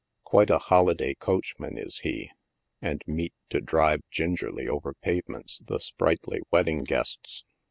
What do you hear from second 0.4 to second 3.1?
a holiday coachman is he, and